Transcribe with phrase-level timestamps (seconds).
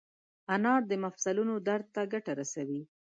[0.55, 2.81] انار د مفصلونو درد ته ګټه رسوي.